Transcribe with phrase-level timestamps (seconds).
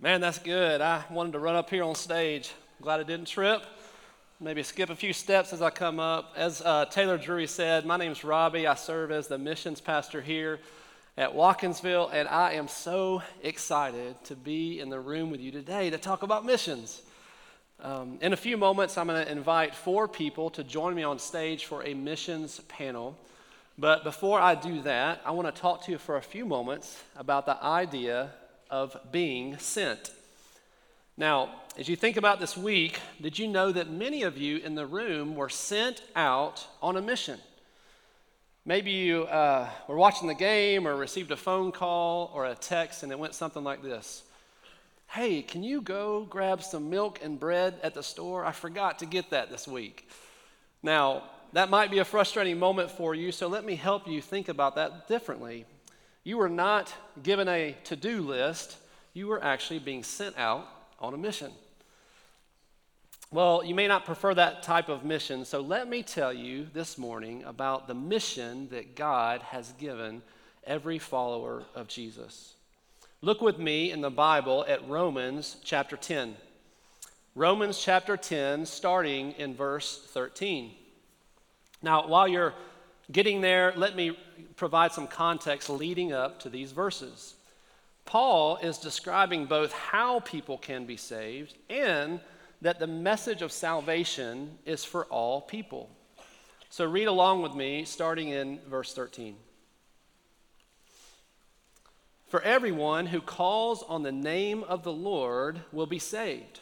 [0.00, 0.80] Man, that's good.
[0.80, 2.52] I wanted to run up here on stage.
[2.80, 3.64] Glad I didn't trip.
[4.38, 6.34] Maybe skip a few steps as I come up.
[6.36, 8.68] As uh, Taylor Drury said, my name's Robbie.
[8.68, 10.60] I serve as the missions pastor here
[11.16, 15.90] at Watkinsville, and I am so excited to be in the room with you today
[15.90, 17.02] to talk about missions.
[17.82, 21.18] Um, in a few moments, I'm going to invite four people to join me on
[21.18, 23.18] stage for a missions panel.
[23.76, 27.02] But before I do that, I want to talk to you for a few moments
[27.16, 28.30] about the idea
[28.70, 30.10] of being sent.
[31.16, 34.74] Now, as you think about this week, did you know that many of you in
[34.74, 37.40] the room were sent out on a mission?
[38.64, 43.02] Maybe you uh, were watching the game or received a phone call or a text
[43.02, 44.24] and it went something like this
[45.08, 48.44] Hey, can you go grab some milk and bread at the store?
[48.44, 50.06] I forgot to get that this week.
[50.82, 51.22] Now,
[51.54, 54.74] that might be a frustrating moment for you, so let me help you think about
[54.76, 55.64] that differently.
[56.28, 56.92] You were not
[57.22, 58.76] given a to do list,
[59.14, 60.68] you were actually being sent out
[61.00, 61.50] on a mission.
[63.32, 66.98] Well, you may not prefer that type of mission, so let me tell you this
[66.98, 70.20] morning about the mission that God has given
[70.64, 72.52] every follower of Jesus.
[73.22, 76.36] Look with me in the Bible at Romans chapter 10.
[77.36, 80.72] Romans chapter 10, starting in verse 13.
[81.80, 82.52] Now, while you're
[83.10, 84.18] getting there, let me
[84.56, 87.34] provide some context leading up to these verses.
[88.04, 92.20] Paul is describing both how people can be saved and
[92.62, 95.90] that the message of salvation is for all people.
[96.70, 99.36] So read along with me, starting in verse 13.
[102.28, 106.60] For everyone who calls on the name of the Lord will be saved.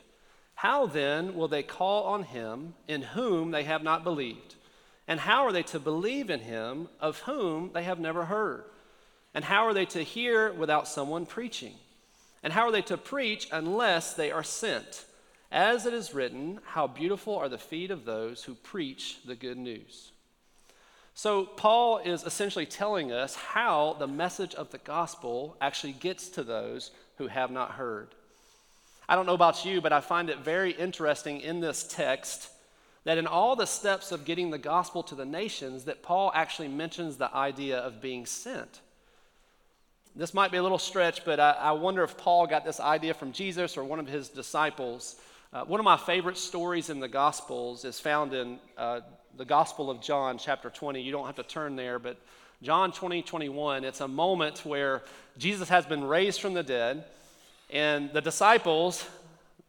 [0.56, 4.55] How then will they call on him in whom they have not believed?
[5.08, 8.64] And how are they to believe in him of whom they have never heard?
[9.34, 11.74] And how are they to hear without someone preaching?
[12.42, 15.04] And how are they to preach unless they are sent?
[15.52, 19.58] As it is written, how beautiful are the feet of those who preach the good
[19.58, 20.10] news.
[21.14, 26.42] So, Paul is essentially telling us how the message of the gospel actually gets to
[26.42, 28.08] those who have not heard.
[29.08, 32.50] I don't know about you, but I find it very interesting in this text
[33.06, 36.66] that in all the steps of getting the gospel to the nations that paul actually
[36.66, 38.80] mentions the idea of being sent.
[40.16, 43.14] This might be a little stretch but i, I wonder if paul got this idea
[43.14, 45.16] from jesus or one of his disciples.
[45.52, 49.00] Uh, one of my favorite stories in the gospels is found in uh,
[49.36, 52.20] the gospel of john chapter 20 you don't have to turn there but
[52.60, 55.02] john 20 21 it's a moment where
[55.38, 57.04] jesus has been raised from the dead
[57.70, 59.06] and the disciples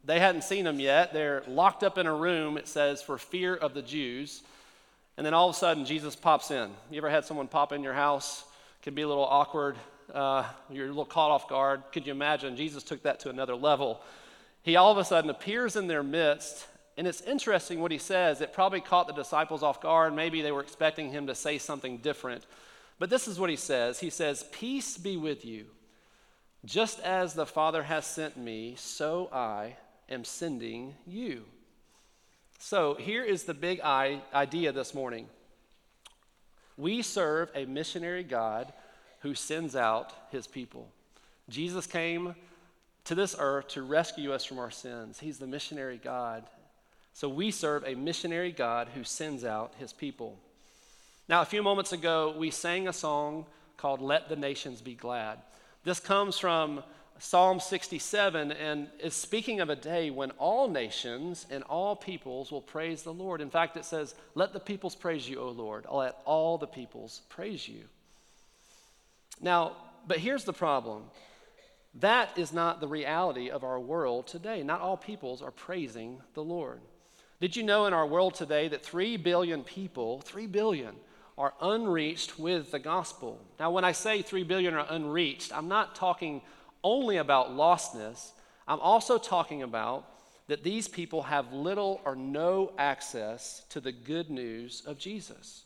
[0.08, 1.12] they hadn't seen him yet.
[1.12, 4.42] They're locked up in a room, it says, for fear of the Jews.
[5.18, 6.70] And then all of a sudden, Jesus pops in.
[6.90, 8.44] You ever had someone pop in your house?
[8.80, 9.76] Can be a little awkward.
[10.14, 11.82] Uh, you're a little caught off guard.
[11.92, 12.56] Could you imagine?
[12.56, 14.00] Jesus took that to another level.
[14.62, 16.66] He all of a sudden appears in their midst.
[16.96, 18.40] And it's interesting what he says.
[18.40, 20.14] It probably caught the disciples off guard.
[20.14, 22.46] Maybe they were expecting him to say something different.
[22.98, 25.66] But this is what he says He says, Peace be with you.
[26.64, 29.76] Just as the Father has sent me, so I
[30.08, 31.44] am sending you.
[32.58, 35.26] So here is the big idea this morning.
[36.76, 38.72] We serve a missionary God
[39.20, 40.88] who sends out his people.
[41.48, 42.34] Jesus came
[43.04, 45.18] to this earth to rescue us from our sins.
[45.18, 46.44] He's the missionary God.
[47.14, 50.38] So we serve a missionary God who sends out his people.
[51.28, 55.38] Now, a few moments ago, we sang a song called Let the Nations Be Glad.
[55.84, 56.82] This comes from
[57.18, 62.62] Psalm 67 and is speaking of a day when all nations and all peoples will
[62.62, 63.40] praise the Lord.
[63.40, 65.86] In fact, it says, Let the peoples praise you, O Lord.
[65.90, 67.84] Let all the peoples praise you.
[69.40, 69.72] Now,
[70.06, 71.04] but here's the problem
[71.94, 74.62] that is not the reality of our world today.
[74.62, 76.80] Not all peoples are praising the Lord.
[77.40, 80.94] Did you know in our world today that 3 billion people, 3 billion,
[81.36, 83.40] are unreached with the gospel?
[83.58, 86.42] Now, when I say 3 billion are unreached, I'm not talking
[86.82, 88.30] only about lostness,
[88.66, 90.06] I'm also talking about
[90.48, 95.64] that these people have little or no access to the good news of Jesus.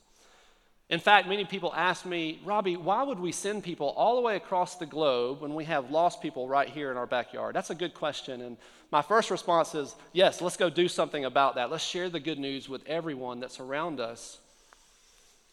[0.90, 4.36] In fact, many people ask me, Robbie, why would we send people all the way
[4.36, 7.54] across the globe when we have lost people right here in our backyard?
[7.56, 8.42] That's a good question.
[8.42, 8.58] And
[8.90, 11.70] my first response is, yes, let's go do something about that.
[11.70, 14.38] Let's share the good news with everyone that's around us.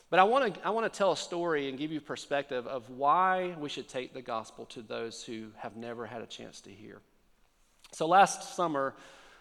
[0.10, 2.90] But I want to I want to tell a story and give you perspective of
[2.90, 6.72] why we should take the gospel to those who have never had a chance to
[6.72, 7.00] hear.
[7.92, 8.96] So last summer,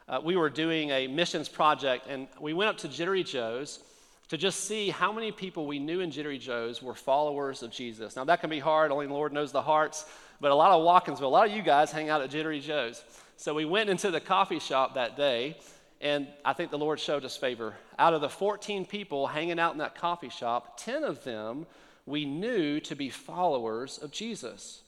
[0.08, 3.80] uh, we were doing a missions project, and we went up to Jittery Joe's
[4.28, 8.14] to just see how many people we knew in Jittery Joe's were followers of Jesus.
[8.14, 10.04] Now that can be hard; only the Lord knows the hearts.
[10.40, 13.02] but a lot of Watkinsville, a lot of you guys hang out at Jittery Joe's.
[13.36, 15.56] So we went into the coffee shop that day,
[16.00, 17.74] and I think the Lord showed us favor.
[17.98, 21.66] Out of the 14 people hanging out in that coffee shop, 10 of them
[22.06, 24.80] we knew to be followers of Jesus.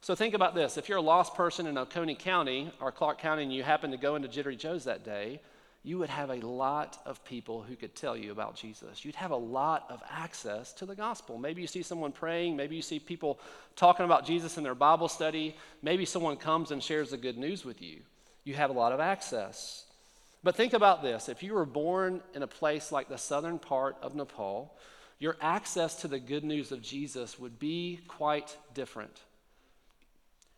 [0.00, 0.76] So think about this.
[0.76, 3.96] If you're a lost person in Oconee County or Clarke County and you happen to
[3.96, 5.40] go into Jittery Joe's that day,
[5.86, 9.04] you would have a lot of people who could tell you about Jesus.
[9.04, 11.38] You'd have a lot of access to the gospel.
[11.38, 13.38] Maybe you see someone praying, maybe you see people
[13.76, 17.64] talking about Jesus in their Bible study, maybe someone comes and shares the good news
[17.64, 18.00] with you.
[18.42, 19.85] You have a lot of access.
[20.46, 23.96] But think about this if you were born in a place like the southern part
[24.00, 24.78] of Nepal,
[25.18, 29.22] your access to the good news of Jesus would be quite different.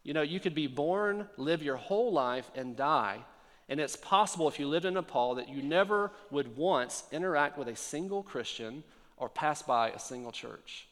[0.02, 3.24] You know, you could be born, live your whole life, and die
[3.70, 7.68] and it's possible if you lived in Nepal that you never would once interact with
[7.68, 8.84] a single Christian
[9.16, 10.86] or pass by a single church.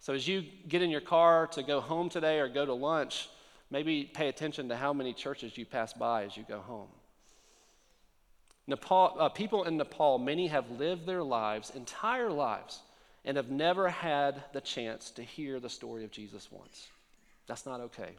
[0.00, 3.28] So as you get in your car to go home today or go to lunch,
[3.70, 6.88] maybe pay attention to how many churches you pass by as you go home.
[8.66, 12.80] Nepal, uh, people in Nepal, many have lived their lives, entire lives,
[13.24, 16.88] and have never had the chance to hear the story of Jesus once.
[17.46, 18.10] That's not okay.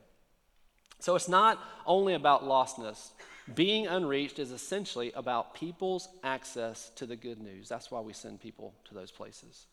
[1.00, 3.10] So it's not only about lostness.
[3.54, 7.70] Being unreached is essentially about people's access to the good news.
[7.70, 9.66] That's why we send people to those places.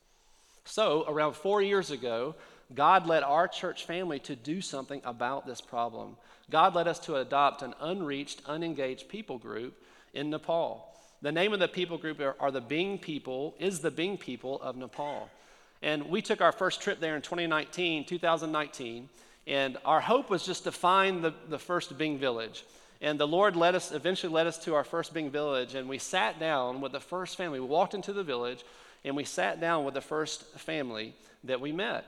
[0.64, 2.34] So, around four years ago,
[2.74, 6.16] God led our church family to do something about this problem.
[6.50, 9.74] God led us to adopt an unreached, unengaged people group
[10.14, 10.88] in Nepal.
[11.22, 14.60] The name of the people group are, are the Bing people, is the Bing people
[14.60, 15.30] of Nepal.
[15.82, 19.08] And we took our first trip there in 2019, 2019,
[19.46, 22.64] and our hope was just to find the, the first Bing village.
[23.00, 25.98] And the Lord led us, eventually led us to our first Bing village, and we
[25.98, 27.58] sat down with the first family.
[27.58, 28.64] We walked into the village,
[29.04, 32.04] and we sat down with the first family that we met.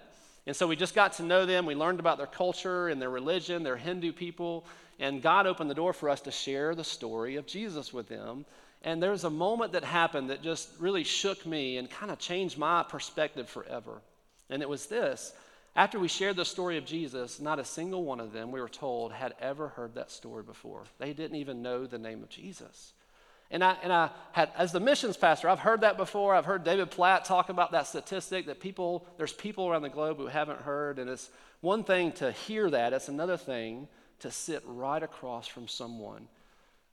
[0.46, 1.66] And so we just got to know them.
[1.66, 3.62] We learned about their culture and their religion.
[3.62, 4.66] They're Hindu people.
[5.00, 8.44] And God opened the door for us to share the story of Jesus with them.
[8.82, 12.58] And there's a moment that happened that just really shook me and kind of changed
[12.58, 14.02] my perspective forever.
[14.50, 15.32] And it was this
[15.76, 18.68] after we shared the story of Jesus, not a single one of them, we were
[18.68, 20.84] told, had ever heard that story before.
[20.98, 22.92] They didn't even know the name of Jesus.
[23.50, 26.34] And I, and I had, as the missions pastor, I've heard that before.
[26.34, 30.16] I've heard David Platt talk about that statistic that people, there's people around the globe
[30.16, 30.98] who haven't heard.
[30.98, 31.30] And it's
[31.60, 33.86] one thing to hear that, it's another thing
[34.20, 36.26] to sit right across from someone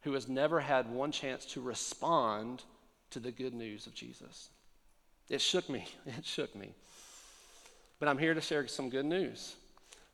[0.01, 2.63] who has never had one chance to respond
[3.11, 4.49] to the good news of Jesus.
[5.29, 5.87] It shook me.
[6.05, 6.73] It shook me
[8.01, 9.55] but I'm here to share some good news.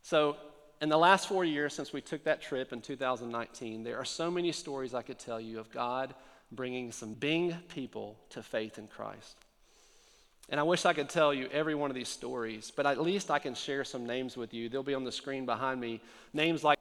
[0.01, 0.35] So,
[0.81, 4.29] in the last four years since we took that trip in 2019, there are so
[4.29, 6.13] many stories I could tell you of God
[6.51, 9.35] bringing some Bing people to faith in Christ.
[10.49, 13.29] And I wish I could tell you every one of these stories, but at least
[13.29, 14.69] I can share some names with you.
[14.69, 16.01] They'll be on the screen behind me.
[16.33, 16.79] Names like,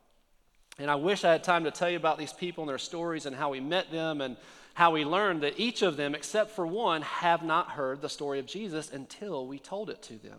[0.79, 3.27] and I wish I had time to tell you about these people and their stories
[3.27, 4.37] and how we met them and
[4.75, 8.39] how we learned that each of them, except for one, have not heard the story
[8.39, 10.39] of Jesus until we told it to them.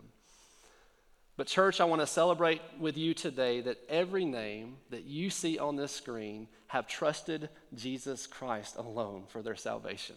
[1.37, 5.59] But, church, I want to celebrate with you today that every name that you see
[5.59, 10.15] on this screen have trusted Jesus Christ alone for their salvation.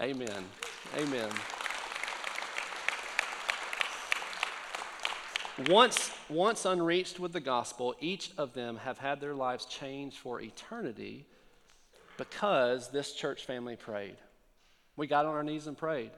[0.00, 0.44] Amen.
[0.96, 1.30] Amen.
[5.68, 10.40] Once, once unreached with the gospel, each of them have had their lives changed for
[10.40, 11.26] eternity
[12.16, 14.16] because this church family prayed.
[14.96, 16.12] We got on our knees and prayed.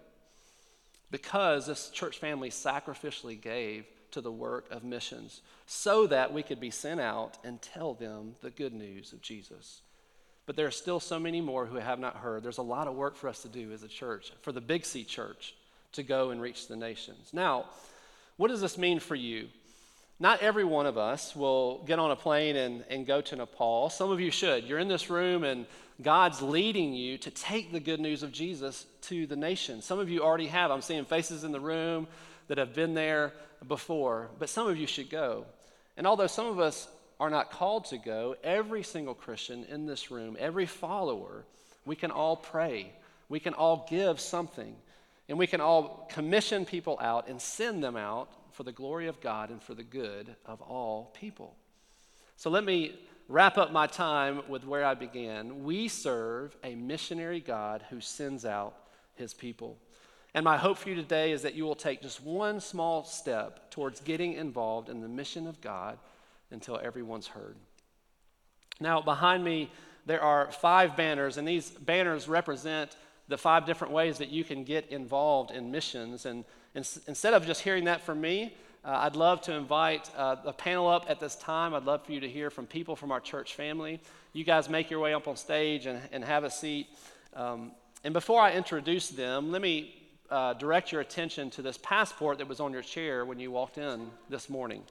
[1.11, 6.59] Because this church family sacrificially gave to the work of missions so that we could
[6.59, 9.83] be sent out and tell them the good news of Jesus.
[10.47, 12.43] But there are still so many more who have not heard.
[12.43, 14.87] There's a lot of work for us to do as a church, for the Big
[14.87, 15.55] C church
[15.93, 17.29] to go and reach the nations.
[17.35, 17.67] Now,
[18.39, 19.49] what does this mean for you?
[20.19, 23.91] Not every one of us will get on a plane and, and go to Nepal.
[23.91, 24.65] Some of you should.
[24.65, 25.67] You're in this room and
[26.01, 29.85] God's leading you to take the good news of Jesus to the nations.
[29.85, 30.71] Some of you already have.
[30.71, 32.09] I'm seeing faces in the room
[32.49, 33.33] that have been there
[33.67, 35.47] before, but some of you should go.
[35.97, 36.89] And although some of us
[37.19, 41.45] are not called to go, every single Christian in this room, every follower,
[41.85, 42.93] we can all pray.
[43.29, 44.77] We can all give something.
[45.29, 49.21] And we can all commission people out and send them out for the glory of
[49.21, 51.55] God and for the good of all people.
[52.37, 52.99] So let me
[53.29, 55.65] wrap up my time with where I began.
[55.65, 58.77] We serve a missionary God who sends out
[59.15, 59.79] his people.
[60.35, 63.71] And my hope for you today is that you will take just one small step
[63.71, 65.99] towards getting involved in the mission of God
[66.51, 67.57] until everyone's heard.
[68.81, 69.71] Now, behind me,
[70.05, 72.97] there are five banners, and these banners represent
[73.29, 76.27] the five different ways that you can get involved in missions.
[76.27, 78.53] And instead of just hearing that from me,
[78.87, 81.75] Uh, I'd love to invite uh, the panel up at this time.
[81.75, 83.99] I'd love for you to hear from people from our church family.
[84.33, 86.87] You guys make your way up on stage and, and have a seat.
[87.35, 87.73] Um,
[88.05, 89.93] and before I introduce them, let me
[90.31, 93.79] uh, direct your attention to this passport that was on your chair when you walked
[93.79, 94.83] in this morning.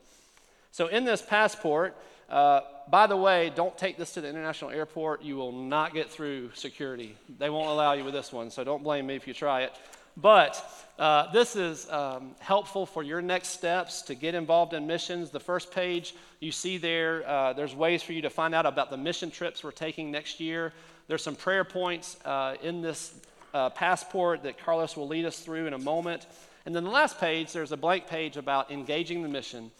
[0.71, 1.95] So, in this passport,
[2.29, 5.23] uh, by the way, don't take this to the international airport.
[5.23, 7.15] You will not get through security.
[7.37, 9.73] They won't allow you with this one, so don't blame me if you try it.
[10.17, 10.63] But
[10.97, 15.29] uh, this is um, helpful for your next steps to get involved in missions.
[15.29, 18.89] The first page you see there, uh, there's ways for you to find out about
[18.89, 20.71] the mission trips we're taking next year.
[21.07, 23.13] There's some prayer points uh, in this
[23.55, 26.27] uh, passport that Carlos will lead us through in a moment.
[26.65, 29.71] And then the last page, there's a blank page about engaging the mission.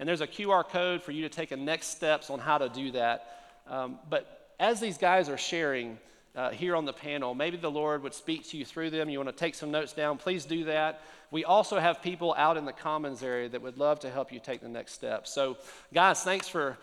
[0.00, 2.68] And there's a QR code for you to take a next steps on how to
[2.68, 3.42] do that.
[3.68, 5.98] Um, but as these guys are sharing,
[6.36, 7.34] uh, here on the panel.
[7.34, 9.08] Maybe the Lord would speak to you through them.
[9.08, 11.02] You want to take some notes down, please do that.
[11.32, 14.38] We also have people out in the commons area that would love to help you
[14.38, 15.26] take the next step.
[15.26, 15.58] So,
[15.92, 16.78] guys, thanks for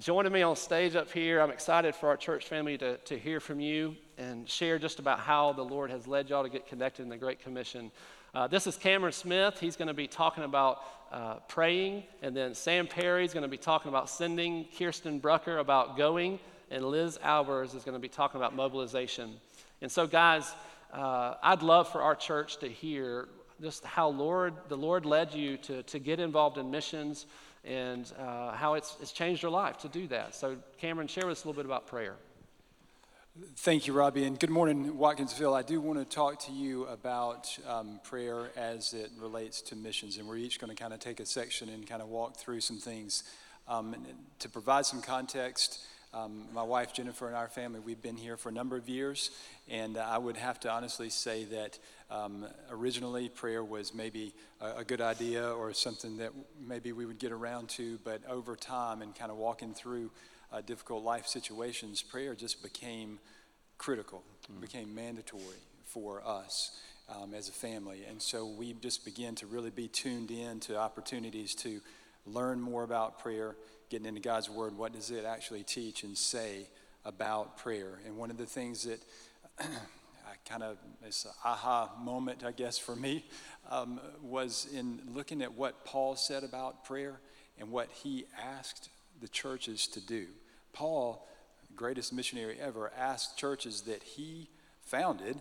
[0.00, 1.40] joining me on stage up here.
[1.40, 5.20] I'm excited for our church family to, to hear from you and share just about
[5.20, 7.92] how the Lord has led y'all to get connected in the Great Commission.
[8.34, 9.60] Uh, this is Cameron Smith.
[9.60, 10.82] He's going to be talking about
[11.12, 15.58] uh, praying, and then Sam Perry is going to be talking about sending, Kirsten Brucker
[15.58, 16.40] about going
[16.72, 19.36] and Liz Albers is going to be talking about mobilization.
[19.80, 20.52] And so, guys,
[20.92, 23.28] uh, I'd love for our church to hear
[23.62, 27.26] just how Lord, the Lord led you to, to get involved in missions
[27.64, 30.34] and uh, how it's, it's changed your life to do that.
[30.34, 32.16] So, Cameron, share with us a little bit about prayer.
[33.56, 35.56] Thank you, Robbie, and good morning, Watkinsville.
[35.56, 40.18] I do want to talk to you about um, prayer as it relates to missions,
[40.18, 42.60] and we're each going to kind of take a section and kind of walk through
[42.60, 43.24] some things.
[43.66, 43.96] Um,
[44.38, 48.50] to provide some context, um, my wife Jennifer and our family, we've been here for
[48.50, 49.32] a number of years,
[49.68, 51.80] and I would have to honestly say that
[52.14, 56.30] um, originally prayer was maybe a, a, good idea or something that
[56.60, 60.10] maybe we would get around to, but over time and kind of walking through
[60.52, 63.18] uh, difficult life situations, prayer just became
[63.78, 64.60] critical, mm.
[64.60, 66.70] became mandatory for us.
[67.06, 68.00] Um, as a family.
[68.08, 71.82] And so we just began to really be tuned in to opportunities to
[72.24, 73.56] learn more about prayer,
[73.90, 76.66] getting into God's Word, what does it actually teach and say
[77.04, 78.00] about prayer?
[78.06, 79.00] And one of the things that
[80.48, 83.24] kind of, it's an aha moment, I guess, for me,
[83.70, 87.20] um, was in looking at what Paul said about prayer
[87.58, 88.88] and what he asked
[89.20, 90.26] the churches to do.
[90.72, 91.26] Paul,
[91.76, 94.48] greatest missionary ever, asked churches that he
[94.82, 95.36] founded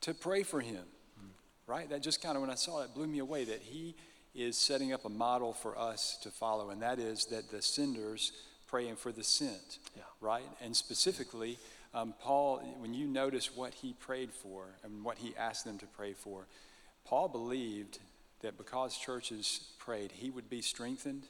[0.00, 0.84] to pray for him.
[1.66, 1.88] Right?
[1.88, 3.94] That just kind of, when I saw it, blew me away that he
[4.34, 8.32] is setting up a model for us to follow, and that is that the senders
[8.66, 10.02] praying for the sent, yeah.
[10.20, 10.44] right?
[10.62, 11.58] And specifically,
[11.94, 15.86] um, Paul, when you notice what he prayed for and what he asked them to
[15.86, 16.46] pray for,
[17.04, 17.98] Paul believed
[18.40, 21.24] that because churches prayed, he would be strengthened,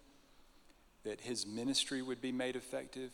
[1.04, 3.10] that his ministry would be made effective,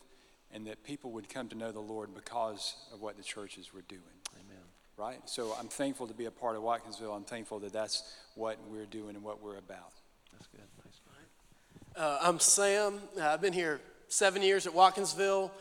[0.53, 3.83] and that people would come to know the Lord because of what the churches were
[3.87, 4.01] doing
[4.33, 4.63] Amen.
[4.97, 5.29] right?
[5.29, 7.15] So I'm thankful to be a part of Watkinsville.
[7.15, 8.03] I'm thankful that that's
[8.35, 9.91] what we're doing and what we're about.
[10.31, 10.61] That's good.
[10.81, 10.99] Thanks.
[11.95, 12.99] Uh, I'm Sam.
[13.19, 15.51] Uh, I've been here seven years at Watkinsville.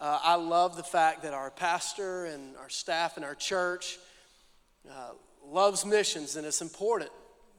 [0.00, 3.98] Uh, I love the fact that our pastor and our staff and our church
[4.90, 5.10] uh,
[5.46, 7.10] loves missions, and it's important.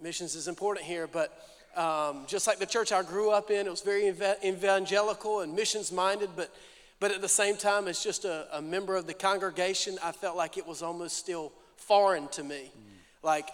[0.02, 1.38] Missions is important here, but
[1.76, 5.92] um, just like the church I grew up in, it was very evangelical and missions
[5.92, 6.52] minded, but
[7.02, 10.38] but at the same time, as just a, a member of the congregation, I felt
[10.38, 12.70] like it was almost still foreign to me.
[12.70, 13.24] Mm.
[13.24, 13.50] Like,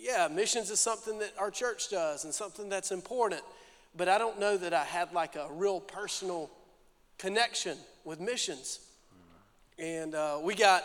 [0.00, 3.42] yeah, missions is something that our church does and something that's important,
[3.94, 6.50] but I don't know that I had like a real personal
[7.18, 8.80] connection with missions.
[9.78, 10.82] And uh, we got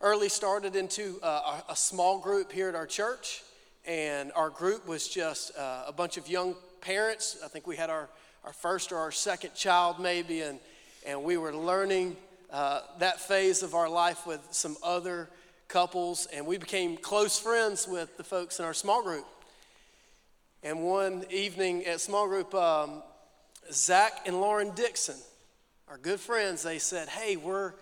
[0.00, 3.42] early started into uh, a, a, small group here at our church,
[3.86, 7.38] and our group was just uh, a bunch of young parents.
[7.44, 8.08] I think we had our,
[8.44, 10.58] our first or our second child, maybe, and
[11.06, 12.16] and we were learning
[12.52, 15.28] uh, that phase of our life with some other
[15.68, 19.26] couples, and we became close friends with the folks in our small group.
[20.62, 23.02] And one evening at small group, um,
[23.72, 25.16] Zach and Lauren Dixon,
[25.90, 27.72] our good friends, they said, Hey, we're,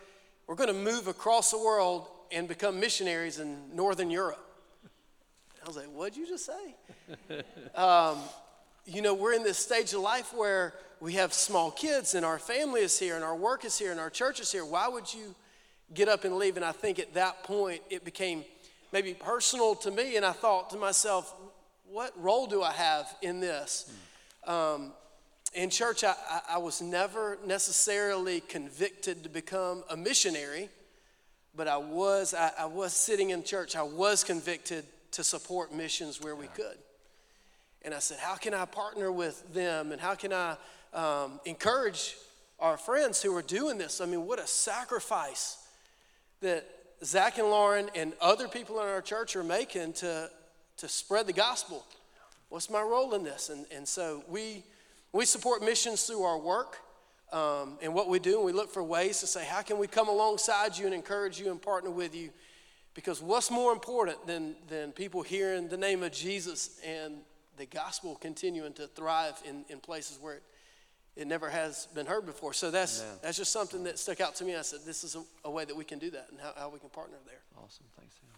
[0.46, 4.40] we're going to move across the world and become missionaries in Northern Europe.
[5.62, 7.42] I was like, What'd you just say?
[7.74, 8.18] um,
[8.84, 12.38] you know, we're in this stage of life where we have small kids and our
[12.38, 14.64] family is here and our work is here and our church is here.
[14.64, 15.34] Why would you
[15.92, 16.56] get up and leave?
[16.56, 18.44] And I think at that point it became
[18.92, 21.34] maybe personal to me, and I thought to myself,
[21.90, 23.90] what role do I have in this?
[24.46, 24.92] Um,
[25.56, 26.14] in church, I,
[26.50, 30.68] I, was never necessarily convicted to become a missionary,
[31.56, 36.20] but I was, I, I was sitting in church, I was convicted to support missions
[36.20, 36.76] where we could.
[37.80, 39.92] And I said, How can I partner with them?
[39.92, 40.56] And how can I
[40.92, 42.16] um, encourage
[42.60, 44.02] our friends who are doing this?
[44.02, 45.56] I mean, what a sacrifice
[46.42, 46.68] that
[47.02, 50.30] Zach and Lauren and other people in our church are making to,
[50.76, 51.82] to spread the gospel.
[52.50, 53.48] What's my role in this?
[53.48, 54.62] And, and so we,
[55.16, 56.78] we support missions through our work
[57.32, 59.86] um, and what we do, and we look for ways to say, how can we
[59.86, 62.30] come alongside you and encourage you and partner with you?
[62.94, 67.14] Because what's more important than, than people hearing the name of Jesus and
[67.56, 70.42] the gospel continuing to thrive in, in places where it,
[71.16, 72.52] it never has been heard before.
[72.52, 74.54] So that's, that's just something that stuck out to me.
[74.54, 76.68] I said, this is a, a way that we can do that and how, how
[76.68, 77.40] we can partner there.
[77.56, 77.86] Awesome.
[77.98, 78.30] Thanks, Sam.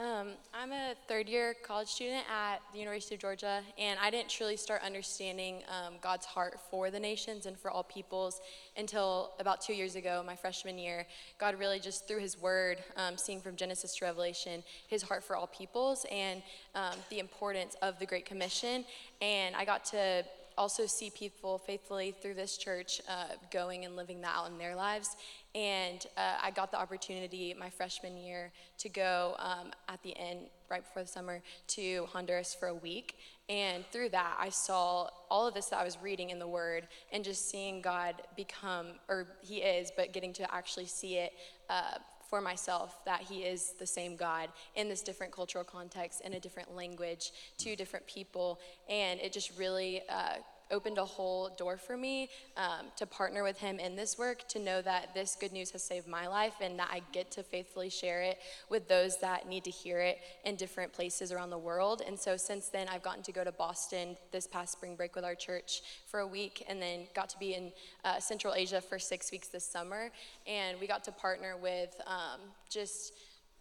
[0.00, 4.30] Um, I'm a third year college student at the University of Georgia, and I didn't
[4.30, 8.40] truly start understanding um, God's heart for the nations and for all peoples
[8.78, 11.04] until about two years ago, my freshman year.
[11.38, 15.36] God really just through His Word, um, seeing from Genesis to Revelation, His heart for
[15.36, 16.40] all peoples and
[16.74, 18.86] um, the importance of the Great Commission.
[19.20, 20.24] And I got to
[20.56, 24.76] also see people faithfully through this church uh, going and living that out in their
[24.76, 25.16] lives.
[25.54, 30.46] And uh, I got the opportunity my freshman year to go um, at the end,
[30.70, 33.16] right before the summer, to Honduras for a week.
[33.48, 36.86] And through that, I saw all of this that I was reading in the Word
[37.12, 41.32] and just seeing God become, or He is, but getting to actually see it
[41.68, 46.34] uh, for myself that He is the same God in this different cultural context, in
[46.34, 48.60] a different language, to different people.
[48.88, 50.36] And it just really uh,
[50.70, 54.58] opened a whole door for me um, to partner with him in this work, to
[54.58, 57.90] know that this good news has saved my life and that I get to faithfully
[57.90, 62.02] share it with those that need to hear it in different places around the world.
[62.06, 65.24] And so since then, I've gotten to go to Boston this past spring break with
[65.24, 67.72] our church for a week and then got to be in
[68.04, 70.10] uh, Central Asia for six weeks this summer.
[70.46, 73.12] And we got to partner with um, just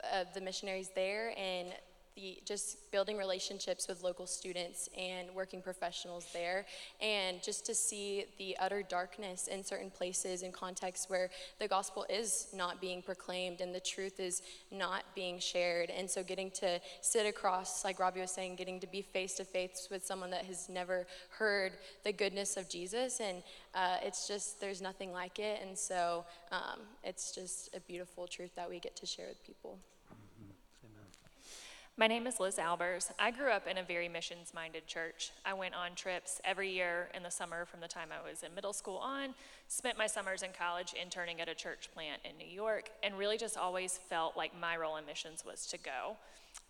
[0.04, 1.74] uh, the missionaries there and
[2.16, 6.66] the just building relationships with local students and working professionals there.
[7.02, 12.06] And just to see the utter darkness in certain places and contexts where the gospel
[12.10, 14.42] is not being proclaimed and the truth is
[14.72, 15.90] not being shared.
[15.90, 19.46] And so getting to sit across like robbie was saying getting to be face to
[19.46, 23.20] face with someone that has never heard the goodness of jesus.
[23.20, 23.44] And
[23.74, 25.62] uh, it's just there's nothing like it.
[25.66, 29.80] And so um, it's just a beautiful truth that we get to share with people
[32.00, 33.12] my name is Liz Albers.
[33.20, 35.32] I grew up in a very missions minded church.
[35.46, 38.56] I went on trips every year in the summer from the time I was in
[38.56, 39.34] middle school on,
[39.68, 43.38] spent my summers in college interning at a church plant in New York, and really
[43.38, 46.16] just always felt like my role in missions was to go.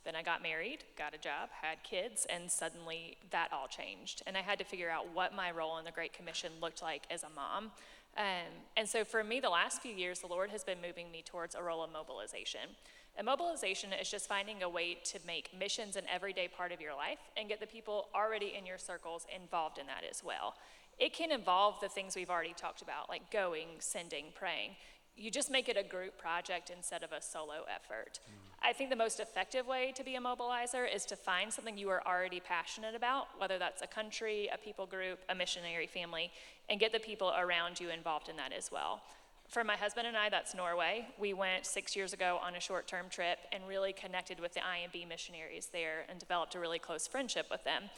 [0.04, 4.24] Then I got married, got a job, had kids, and suddenly that all changed.
[4.26, 7.04] And I had to figure out what my role in the Great Commission looked like
[7.12, 7.66] as a mom.
[8.18, 11.24] Um, and so for me, the last few years, the Lord has been moving me
[11.24, 12.62] towards a role of mobilization.
[13.18, 16.96] And mobilization is just finding a way to make missions an everyday part of your
[16.96, 20.56] life and get the people already in your circles involved in that as well.
[20.98, 24.72] It can involve the things we've already talked about, like going, sending, praying.
[25.16, 28.20] You just make it a group project instead of a solo effort.
[28.26, 28.50] Mm.
[28.62, 31.90] I think the most effective way to be a mobilizer is to find something you
[31.90, 36.32] are already passionate about, whether that's a country, a people group, a missionary family,
[36.70, 39.02] and get the people around you involved in that as well.
[39.50, 41.08] For my husband and I, that's Norway.
[41.18, 44.60] We went six years ago on a short term trip and really connected with the
[44.60, 47.90] IMB missionaries there and developed a really close friendship with them.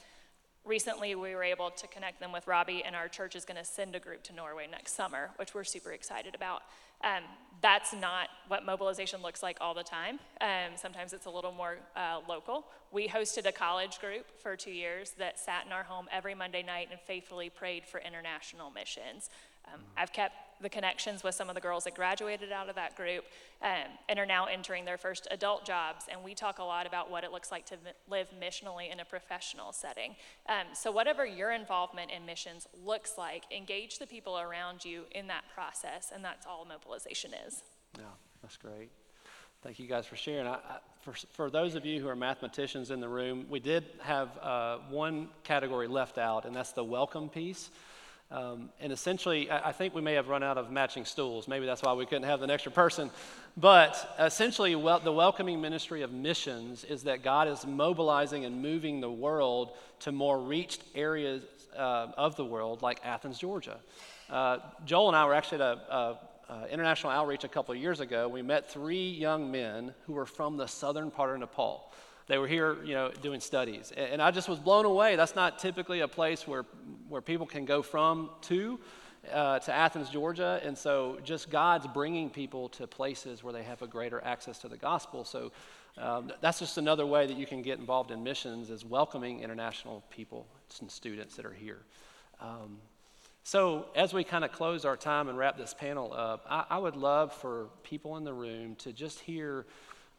[0.64, 3.66] Recently, we were able to connect them with Robbie, and our church is going to
[3.66, 6.62] send a group to Norway next summer, which we're super excited about.
[7.04, 7.24] Um,
[7.62, 10.20] that's not what mobilization looks like all the time.
[10.40, 12.66] Um, sometimes it's a little more uh, local.
[12.92, 16.64] We hosted a college group for two years that sat in our home every Monday
[16.64, 19.30] night and faithfully prayed for international missions.
[19.66, 22.96] Um, I've kept the connections with some of the girls that graduated out of that
[22.96, 23.26] group
[23.62, 26.06] um, and are now entering their first adult jobs.
[26.12, 27.78] And we talk a lot about what it looks like to
[28.10, 30.16] live missionally in a professional setting.
[30.48, 35.28] Um, so, whatever your involvement in missions looks like, engage the people around you in
[35.28, 36.12] that process.
[36.14, 37.64] And that's all mobilization is.
[37.98, 38.06] Yeah,
[38.42, 38.90] that's great.
[39.64, 40.48] Thank you guys for sharing.
[40.48, 43.84] I, I, for, for those of you who are mathematicians in the room, we did
[44.02, 47.70] have uh, one category left out, and that's the welcome piece.
[48.32, 51.50] Um, and essentially, I, I, think we may have run out of matching stools.
[51.50, 53.12] Maybe that's why we couldn't have an extra person.
[53.58, 59.02] But essentially, well, the welcoming ministry of missions is that God is mobilizing and moving
[59.02, 61.44] the world to more reached areas
[61.76, 63.78] uh, of the world, like Athens, Georgia.
[64.30, 66.18] Uh, Joel and I were actually at a,
[66.70, 68.28] international outreach a couple of years ago.
[68.28, 71.92] We met three young men who were from the southern part of Nepal.
[72.28, 73.92] They were here, you know, doing studies.
[73.96, 75.16] And I just was blown away.
[75.16, 76.66] That's not typically a place where,
[77.10, 78.80] where people can go from to.
[79.32, 80.60] Uh, to Athens, Georgia.
[80.64, 84.68] And so just God's bringing people to places where they have a greater access to
[84.68, 85.24] the gospel.
[85.26, 85.52] So
[85.98, 90.04] um, that's just another way that you can get involved in missions is welcoming international
[90.10, 90.48] people
[90.80, 91.82] and students that are here.
[92.40, 92.80] Um,
[93.44, 96.78] so, as we kind of close our time and wrap this panel up, I, I
[96.78, 99.66] would love for people in the room to just hear.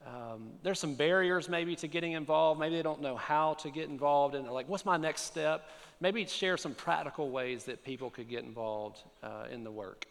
[0.06, 2.58] Um, there's some barriers maybe to getting involved.
[2.58, 5.68] Maybe they don't know how to get involved, and like, what's my next step?
[6.00, 10.06] Maybe share some practical ways that people could get involved uh, in the work.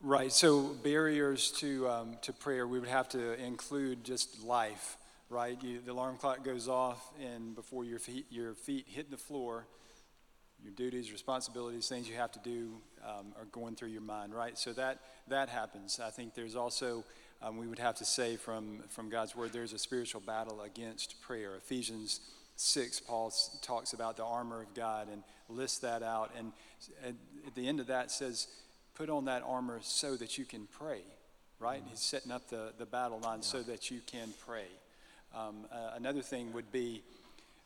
[0.00, 0.32] Right.
[0.32, 4.96] So barriers to um, to prayer, we would have to include just life.
[5.28, 5.60] Right.
[5.62, 9.66] You, the alarm clock goes off, and before your feet your feet hit the floor,
[10.62, 14.32] your duties, responsibilities, things you have to do um, are going through your mind.
[14.32, 14.56] Right.
[14.56, 15.98] So that that happens.
[15.98, 17.04] I think there's also
[17.42, 21.20] um, we would have to say from from God's word, there's a spiritual battle against
[21.20, 21.54] prayer.
[21.56, 22.20] Ephesians.
[22.60, 26.32] 6, Paul talks about the armor of God and lists that out.
[26.36, 26.52] And
[27.06, 28.48] at the end of that says,
[28.94, 31.02] put on that armor so that you can pray,
[31.60, 31.80] right?
[31.80, 31.90] Mm-hmm.
[31.90, 33.46] He's setting up the, the battle line yeah.
[33.46, 34.66] so that you can pray.
[35.34, 37.02] Um, uh, another thing would be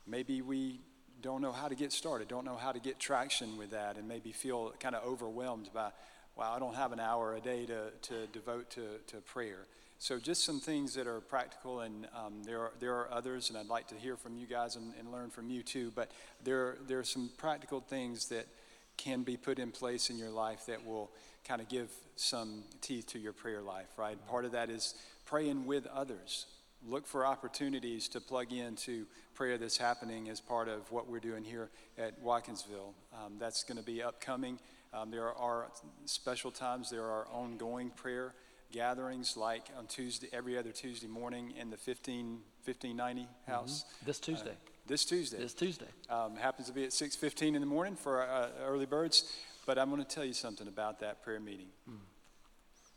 [0.06, 0.80] maybe we
[1.22, 4.06] don't know how to get started, don't know how to get traction with that, and
[4.06, 5.90] maybe feel kind of overwhelmed by,
[6.36, 9.66] wow, I don't have an hour a day to, to devote to, to prayer.
[9.98, 13.58] So just some things that are practical, and um, there, are, there are others, and
[13.58, 16.10] I'd like to hear from you guys and, and learn from you too, but
[16.42, 18.46] there, there are some practical things that–
[18.96, 21.10] can be put in place in your life that will
[21.46, 24.16] kind of give some teeth to your prayer life, right?
[24.28, 26.46] Part of that is praying with others.
[26.86, 31.44] Look for opportunities to plug into prayer that's happening as part of what we're doing
[31.44, 32.94] here at Watkinsville.
[33.12, 34.58] Um, that's going to be upcoming.
[34.94, 35.68] Um, there are
[36.05, 38.35] special times, there are ongoing prayer
[38.72, 43.85] gatherings like on Tuesday, every other Tuesday morning in the 15, 1590 house.
[43.85, 44.07] Mm-hmm.
[44.07, 44.50] This Tuesday.
[44.50, 45.38] Uh, this Tuesday.
[45.38, 45.87] This Tuesday.
[46.11, 49.33] Um, happens to be at 6:15 in the morning for uh, early birds.
[49.64, 51.68] But I'm going to tell you something about that prayer meeting.
[51.88, 51.98] Mm.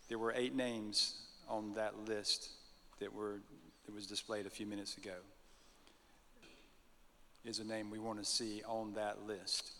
[0.09, 1.13] There were eight names
[1.47, 2.49] on that list
[2.99, 3.39] that were
[3.85, 5.13] that was displayed a few minutes ago.
[7.43, 9.73] Is a name we want to see on that list.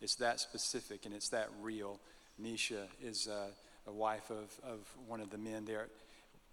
[0.00, 2.00] It's that specific and it's that real.
[2.42, 3.48] Nisha is uh,
[3.86, 5.88] a wife of, of one of the men there.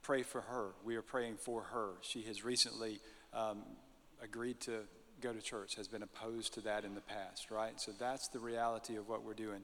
[0.02, 0.70] Pray for her.
[0.84, 1.92] We are praying for her.
[2.02, 3.00] She has recently
[3.34, 3.60] um,
[4.22, 4.82] agreed to
[5.22, 7.80] go to church, has been opposed to that in the past, right?
[7.80, 9.62] So that's the reality of what we're doing.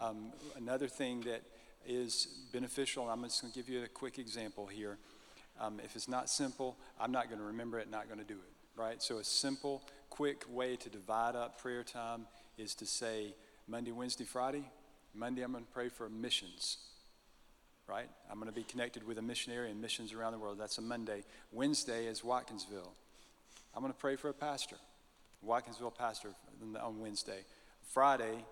[0.00, 1.42] Um, another thing that
[1.86, 4.98] is beneficial, I'm just going to give you a quick example here.
[5.60, 8.34] Um, if it's not simple, I'm not going to remember it, not going to do
[8.34, 9.02] it, right?
[9.02, 12.26] So a simple, quick way to divide up prayer time
[12.58, 13.34] is to say
[13.66, 14.64] Monday, Wednesday, Friday.
[15.14, 16.78] Monday, I'm going to pray for missions,
[17.86, 18.08] right?
[18.30, 20.58] I'm going to be connected with a missionary and missions around the world.
[20.58, 21.24] That's a Monday.
[21.52, 22.90] Wednesday is Watkinsville.
[23.74, 24.76] I'm going to pray for a pastor,
[25.46, 26.30] Watkinsville pastor
[26.80, 27.44] on Wednesday.
[27.92, 28.44] Friday,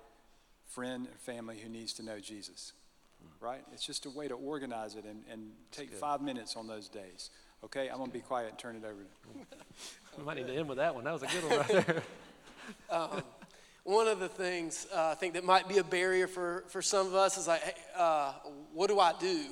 [0.67, 2.73] friend or family who needs to know Jesus.
[3.39, 3.63] Right?
[3.73, 7.31] It's just a way to organize it and, and take five minutes on those days.
[7.63, 9.57] Okay, I'm going to be quiet and turn it over to
[10.19, 11.05] We might need to end with that one.
[11.05, 12.03] That was a good one right there.
[12.91, 13.23] um,
[13.85, 17.07] one of the things uh, I think that might be a barrier for, for some
[17.07, 18.33] of us is like, hey, uh,
[18.75, 19.47] what do I do?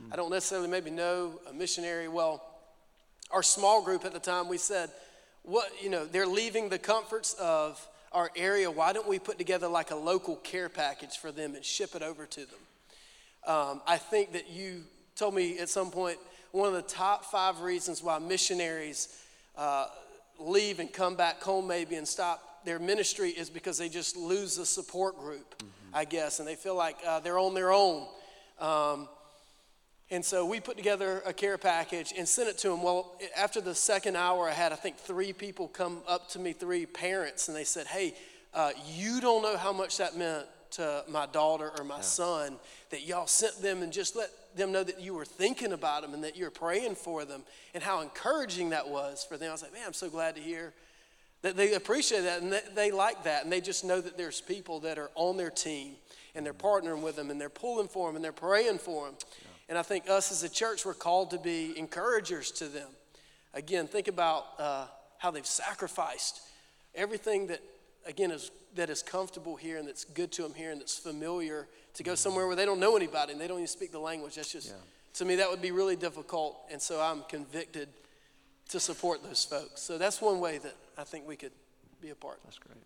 [0.00, 0.12] Mm.
[0.12, 2.08] I don't necessarily maybe know a missionary.
[2.08, 2.42] Well,
[3.30, 4.90] our small group at the time, we said,
[5.42, 8.70] what, you know, they're leaving the comforts of our area.
[8.70, 12.02] Why don't we put together like a local care package for them and ship it
[12.02, 12.60] over to them?
[13.46, 14.84] Um, I think that you
[15.16, 16.18] told me at some point
[16.52, 19.20] one of the top five reasons why missionaries
[19.56, 19.86] uh,
[20.38, 24.58] leave and come back home maybe and stop their ministry is because they just lose
[24.58, 25.68] a support group, mm-hmm.
[25.92, 28.06] I guess, and they feel like uh, they're on their own.
[28.58, 29.08] Um,
[30.10, 32.82] and so we put together a care package and sent it to them.
[32.82, 36.52] Well, after the second hour, I had, I think, three people come up to me,
[36.52, 38.14] three parents, and they said, Hey,
[38.52, 42.02] uh, you don't know how much that meant to my daughter or my yeah.
[42.02, 42.56] son
[42.90, 46.14] that y'all sent them and just let them know that you were thinking about them
[46.14, 47.42] and that you were praying for them
[47.74, 49.48] and how encouraging that was for them.
[49.48, 50.74] I was like, Man, I'm so glad to hear
[51.44, 53.44] that they appreciate that and they like that.
[53.44, 55.92] And they just know that there's people that are on their team
[56.34, 59.14] and they're partnering with them and they're pulling for them and they're praying for them.
[59.20, 59.48] Yeah.
[59.68, 62.88] And I think us as a church, we're called to be encouragers to them.
[63.52, 64.86] Again, think about uh,
[65.18, 66.40] how they've sacrificed
[66.94, 67.60] everything that,
[68.06, 71.68] again, is, that is comfortable here and that's good to them here and that's familiar
[71.92, 74.36] to go somewhere where they don't know anybody and they don't even speak the language.
[74.36, 74.76] That's just, yeah.
[75.12, 76.56] to me, that would be really difficult.
[76.72, 77.90] And so I'm convicted
[78.70, 79.82] to support those folks.
[79.82, 81.52] So that's one way that I think we could
[82.00, 82.40] be a part.
[82.44, 82.78] That's great.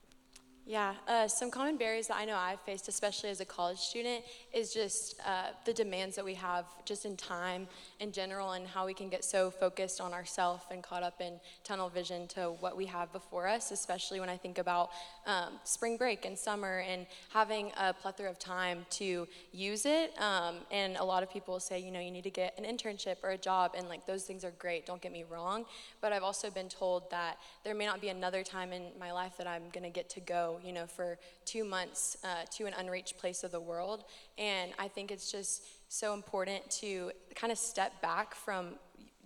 [0.69, 4.23] Yeah, uh, some common barriers that I know I've faced, especially as a college student,
[4.53, 7.67] is just uh, the demands that we have just in time
[8.01, 11.41] in general and how we can get so focused on ourselves and caught up in
[11.65, 14.91] tunnel vision to what we have before us, especially when I think about
[15.27, 20.13] um, spring break and summer and having a plethora of time to use it.
[20.21, 23.17] Um, and a lot of people say, you know, you need to get an internship
[23.23, 25.65] or a job, and like those things are great, don't get me wrong.
[26.03, 29.39] But I've also been told that there may not be another time in my life
[29.39, 33.19] that I'm to get to go you know, for two months uh, to an unreached
[33.19, 34.05] place of the world.
[34.37, 38.75] And I think it's just so important to kind of step back from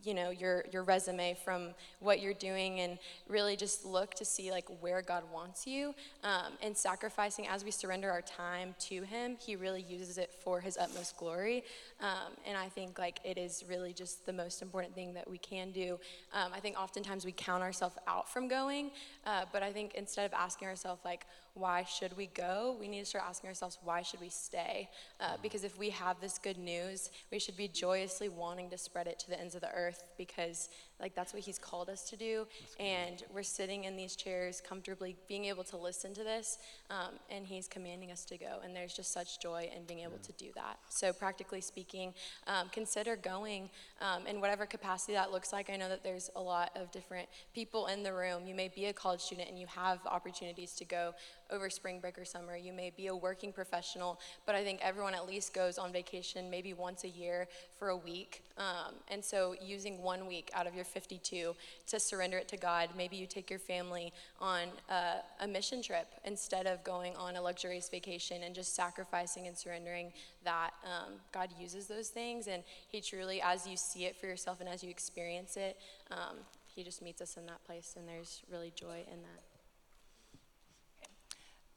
[0.03, 1.69] you know your your resume from
[2.01, 6.53] what you're doing and really just look to see like where god wants you um,
[6.63, 10.77] and sacrificing as we surrender our time to him he really uses it for his
[10.77, 11.65] utmost glory.
[12.01, 15.39] Um, and i think like it is really just the most important thing that we
[15.39, 15.99] can do.
[16.33, 18.91] Um, i think oftentimes we count ourselves out from going
[19.27, 22.77] uh, but i think instead of asking ourselves like why should we go?
[22.81, 24.89] We need to start asking ourselves why should we stay?
[25.21, 29.07] Uh, because if we have this good news we should be joyously wanting to spread
[29.07, 30.69] it to the ends of the earth because
[31.03, 32.47] like that's what he's called us to do.
[32.81, 36.59] And we're sitting in these chairs comfortably being able to listen to this
[36.91, 38.61] um, and he's commanding us to go.
[38.65, 40.79] And there's just such joy in being able to do that.
[40.89, 42.15] So practically speaking
[42.47, 43.69] um, consider going
[44.01, 45.69] um, in whatever capacity that looks like.
[45.69, 48.47] I know that there's a lot of different people in the room.
[48.47, 51.13] You may be a college student and you have opportunities to go
[51.51, 52.57] over spring break or summer.
[52.57, 56.51] You may be a working professional but i think everyone at least goes on vacation
[56.51, 58.45] maybe once a year for a week.
[58.59, 61.55] Um, and so using one week out of your 52
[61.87, 62.91] to surrender it to God.
[62.97, 67.43] Maybe you take your family on a, a mission trip instead of going on a
[67.43, 70.13] luxurious vacation and just sacrificing and surrendering
[70.45, 70.71] that.
[70.85, 74.69] Um, God uses those things, and He truly, as you see it for yourself and
[74.69, 75.79] as you experience it,
[76.11, 79.52] um, He just meets us in that place, and there's really joy in that.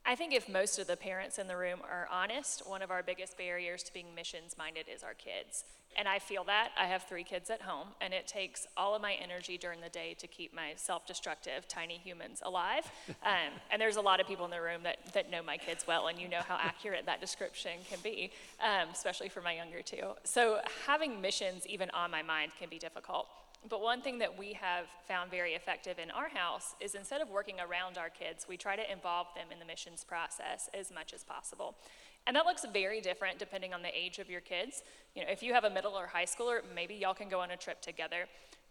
[0.07, 3.01] I think if most of the parents in the room are honest, one of our
[3.01, 5.63] biggest barriers to being missions minded is our kids.
[5.97, 6.69] And I feel that.
[6.77, 9.89] I have three kids at home, and it takes all of my energy during the
[9.89, 12.89] day to keep my self destructive tiny humans alive.
[13.25, 15.85] Um, and there's a lot of people in the room that, that know my kids
[15.87, 19.81] well, and you know how accurate that description can be, um, especially for my younger
[19.81, 20.11] two.
[20.23, 23.27] So having missions even on my mind can be difficult.
[23.67, 27.29] But one thing that we have found very effective in our house is instead of
[27.29, 31.13] working around our kids, we try to involve them in the missions process as much
[31.13, 31.75] as possible.
[32.27, 34.83] And that looks very different depending on the age of your kids.
[35.15, 37.51] You know, if you have a middle or high schooler, maybe y'all can go on
[37.51, 38.25] a trip together.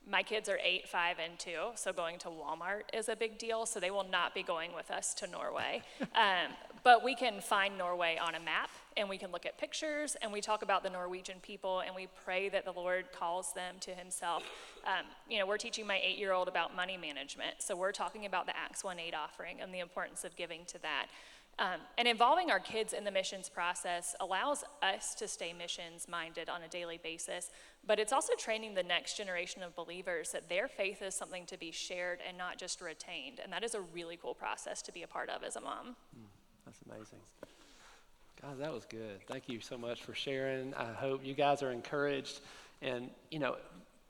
[0.07, 3.65] My kids are eight, five, and two, so going to Walmart is a big deal,
[3.65, 5.81] so they will not be going with us to Norway.
[6.15, 6.53] um,
[6.83, 10.33] but we can find Norway on a map, and we can look at pictures, and
[10.33, 13.93] we talk about the Norwegian people, and we pray that the Lord calls them to
[13.93, 14.45] Himself.
[14.87, 18.27] Um, you know, we're teaching my eight year old about money management, so we're talking
[18.27, 21.07] about the Acts 1 8 offering and the importance of giving to that.
[21.59, 26.49] Um, and involving our kids in the missions process allows us to stay missions minded
[26.49, 27.51] on a daily basis,
[27.87, 31.57] but it's also training the next generation of believers that their faith is something to
[31.57, 33.39] be shared and not just retained.
[33.41, 35.95] And that is a really cool process to be a part of as a mom.
[36.19, 36.27] Mm,
[36.65, 37.21] that's amazing.
[38.43, 39.21] God, that was good.
[39.27, 40.75] Thank you so much for sharing.
[40.75, 42.41] I hope you guys are encouraged.
[42.83, 43.57] And, you know,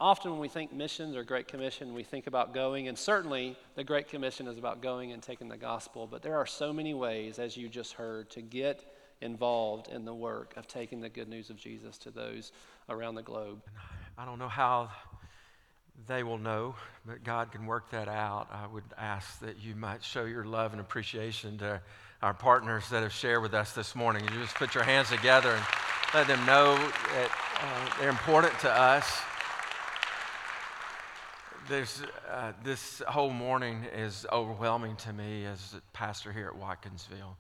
[0.01, 3.85] often when we think missions or Great Commission, we think about going, and certainly the
[3.85, 7.39] Great Commission is about going and taking the gospel, but there are so many ways,
[7.39, 8.85] as you just heard, to get
[9.21, 12.51] involved in the work of taking the good news of Jesus to those
[12.89, 13.63] around the globe.
[14.19, 14.91] I don't know how
[16.09, 16.75] they will know,
[17.07, 18.49] but God can work that out.
[18.51, 21.81] I would ask that you might show your love and appreciation to
[22.25, 24.25] our partners that have shared with us this morning.
[24.25, 25.65] You just put your hands together and
[26.15, 29.21] let them know that uh, they're important to us
[31.69, 37.37] there's, uh, this whole morning is overwhelming to me as a pastor here at Watkinsville.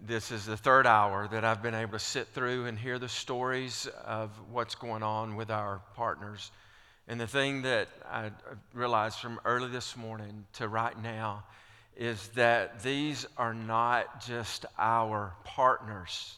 [0.00, 3.08] This is the third hour that I've been able to sit through and hear the
[3.08, 6.50] stories of what's going on with our partners.
[7.08, 8.30] And the thing that I
[8.74, 11.44] realized from early this morning to right now
[11.96, 16.36] is that these are not just our partners,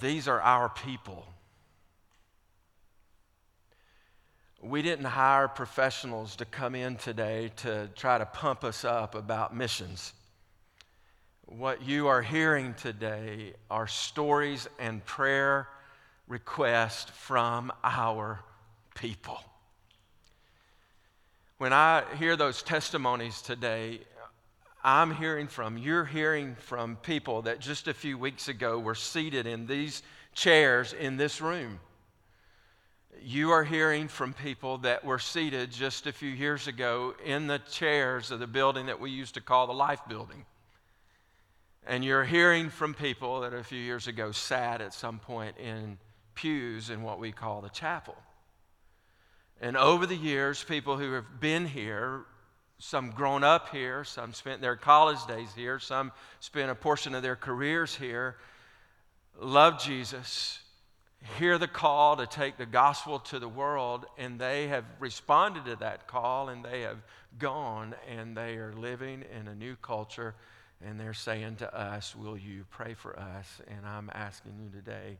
[0.00, 1.26] these are our people.
[4.62, 9.56] We didn't hire professionals to come in today to try to pump us up about
[9.56, 10.12] missions.
[11.46, 15.66] What you are hearing today are stories and prayer
[16.28, 18.40] requests from our
[18.94, 19.40] people.
[21.60, 24.00] When I hear those testimonies today,
[24.82, 29.46] I'm hearing from, you're hearing from people that just a few weeks ago were seated
[29.46, 31.78] in these chairs in this room
[33.20, 37.58] You are hearing from people that were seated just a few years ago in the
[37.58, 40.46] chairs of the building that we used to call the Life Building.
[41.86, 45.98] And you're hearing from people that a few years ago sat at some point in
[46.34, 48.16] pews in what we call the chapel.
[49.60, 52.22] And over the years, people who have been here,
[52.78, 57.22] some grown up here, some spent their college days here, some spent a portion of
[57.22, 58.36] their careers here,
[59.38, 60.60] love Jesus,
[61.38, 65.76] hear the call to take the gospel to the world, and they have responded to
[65.76, 66.98] that call and they have
[67.38, 70.34] gone and they are living in a new culture
[70.82, 73.60] and they're saying to us, Will you pray for us?
[73.68, 75.18] And I'm asking you today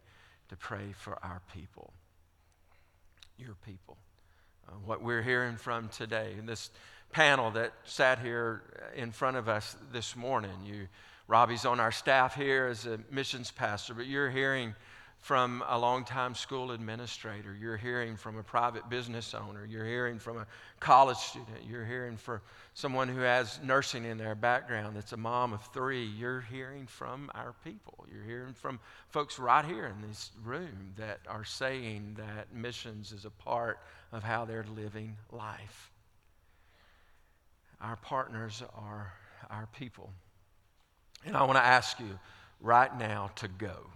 [0.49, 1.93] to pray for our people,
[3.37, 3.99] your people.
[4.71, 6.71] Uh, what we're hearing from today, in this
[7.13, 8.63] panel that sat here
[8.95, 10.87] in front of us this morning, you,
[11.27, 14.75] Robbie's on our staff here as a missions pastor, but you're hearing
[15.21, 17.55] from a longtime school administrator.
[17.55, 19.67] You're hearing from a private business owner.
[19.67, 20.47] You're hearing from a
[20.81, 21.59] college student.
[21.69, 22.41] You're hearing from
[22.73, 26.05] someone who has nursing in their background that's a mom of three.
[26.05, 28.07] You're hearing from our people.
[28.11, 33.27] You're hearing from folks right here in this room that are saying that missions is
[33.27, 33.79] a part
[34.13, 35.91] of how they're living life.
[37.83, 39.13] Our partners are
[39.51, 40.11] our people.
[41.27, 42.19] And I want to ask you
[42.61, 43.87] right now to go.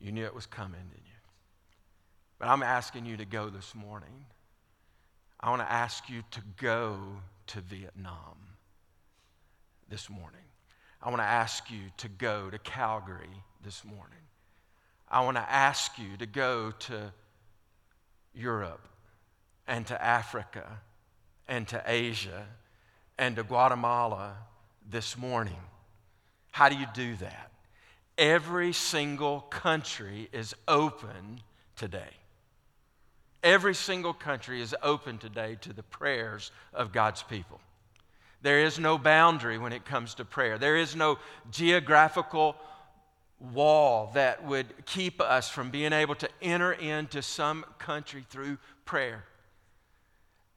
[0.00, 1.12] You knew it was coming, didn't you?
[2.38, 4.26] But I'm asking you to go this morning.
[5.40, 6.98] I want to ask you to go
[7.48, 8.36] to Vietnam
[9.88, 10.40] this morning.
[11.02, 14.18] I want to ask you to go to Calgary this morning.
[15.08, 17.12] I want to ask you to go to
[18.34, 18.86] Europe
[19.66, 20.80] and to Africa
[21.46, 22.46] and to Asia
[23.18, 24.36] and to Guatemala
[24.88, 25.60] this morning.
[26.50, 27.47] How do you do that?
[28.18, 31.40] Every single country is open
[31.76, 32.10] today.
[33.44, 37.60] Every single country is open today to the prayers of God's people.
[38.42, 40.58] There is no boundary when it comes to prayer.
[40.58, 41.18] There is no
[41.52, 42.56] geographical
[43.38, 49.24] wall that would keep us from being able to enter into some country through prayer.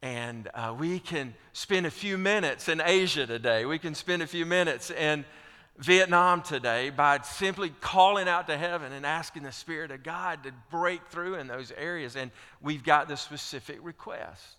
[0.01, 3.65] And uh, we can spend a few minutes in Asia today.
[3.65, 5.25] We can spend a few minutes in
[5.81, 10.51] Vietnam today by simply calling out to heaven and asking the Spirit of God to
[10.69, 12.15] break through in those areas.
[12.15, 12.29] And
[12.61, 14.57] we've got the specific request.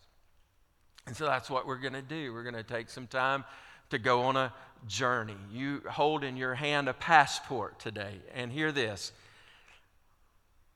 [1.06, 2.32] And so that's what we're going to do.
[2.32, 3.44] We're going to take some time
[3.90, 4.52] to go on a
[4.88, 5.36] journey.
[5.52, 8.20] You hold in your hand a passport today.
[8.34, 9.12] And hear this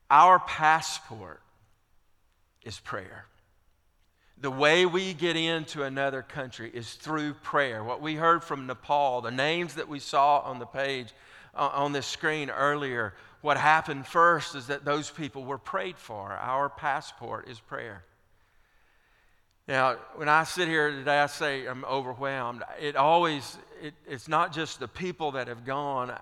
[0.08, 1.42] our passport
[2.62, 3.26] is prayer.
[4.38, 7.82] The way we get into another country is through prayer.
[7.82, 11.08] What we heard from Nepal, the names that we saw on the page,
[11.54, 16.32] uh, on this screen earlier, what happened first is that those people were prayed for.
[16.32, 18.04] Our passport is prayer.
[19.66, 22.62] Now, when I sit here today, I say I'm overwhelmed.
[22.78, 26.12] It always, it, it's not just the people that have gone.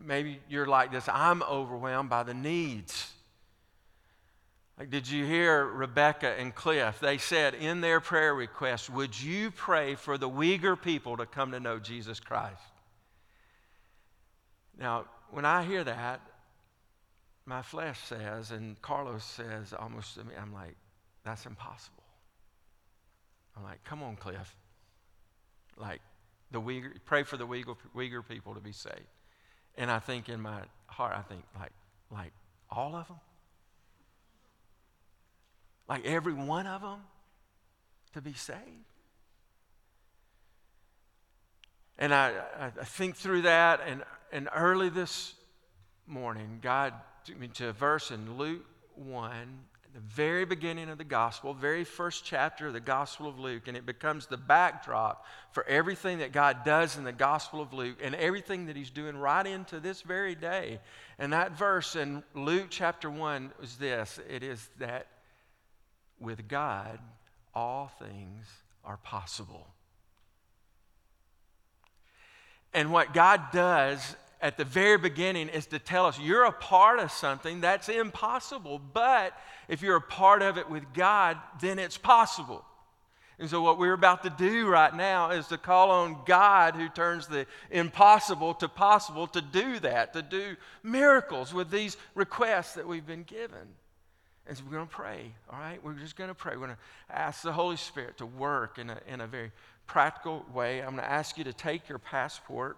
[0.00, 1.08] Maybe you're like this.
[1.08, 3.13] I'm overwhelmed by the needs
[4.78, 6.98] like, did you hear Rebecca and Cliff?
[6.98, 11.52] They said in their prayer request, Would you pray for the Uyghur people to come
[11.52, 12.60] to know Jesus Christ?
[14.78, 16.20] Now, when I hear that,
[17.46, 20.76] my flesh says, and Carlos says almost to me, I'm like,
[21.24, 22.02] That's impossible.
[23.56, 24.56] I'm like, Come on, Cliff.
[25.76, 26.00] Like,
[26.50, 29.06] the Uyghur, pray for the Uyghur, Uyghur people to be saved.
[29.76, 31.72] And I think in my heart, I think, like,
[32.10, 32.32] like
[32.70, 33.18] all of them?
[35.88, 37.00] Like every one of them,
[38.14, 38.60] to be saved.
[41.98, 45.34] And I, I think through that, and, and early this
[46.06, 46.92] morning, God
[47.24, 49.30] took me to a verse in Luke 1,
[49.94, 53.76] the very beginning of the gospel, very first chapter of the Gospel of Luke, and
[53.76, 58.12] it becomes the backdrop for everything that God does in the Gospel of Luke and
[58.16, 60.80] everything that He's doing right into this very day.
[61.20, 65.06] And that verse in Luke chapter 1 was this it is that
[66.24, 66.98] with God,
[67.54, 68.46] all things
[68.84, 69.68] are possible.
[72.72, 76.98] And what God does at the very beginning is to tell us you're a part
[76.98, 78.78] of something that's impossible.
[78.92, 79.32] But
[79.68, 82.64] if you're a part of it with God, then it's possible.
[83.38, 86.88] And so, what we're about to do right now is to call on God, who
[86.88, 92.86] turns the impossible to possible, to do that, to do miracles with these requests that
[92.86, 93.74] we've been given.
[94.46, 95.82] And so we're going to pray, all right?
[95.82, 96.52] We're just going to pray.
[96.56, 96.76] We're going
[97.08, 99.52] to ask the Holy Spirit to work in a, in a very
[99.86, 100.80] practical way.
[100.80, 102.76] I'm going to ask you to take your passport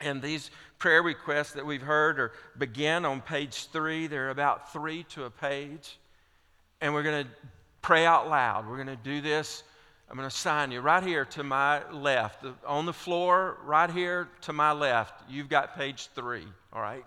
[0.00, 4.06] And these prayer requests that we've heard are begin on page three.
[4.06, 5.98] They're about three to a page.
[6.80, 7.30] And we're going to
[7.80, 8.68] pray out loud.
[8.68, 9.62] We're going to do this.
[10.10, 12.44] I'm going to sign you right here to my left.
[12.66, 17.04] On the floor, right here to my left, you've got page three, all right?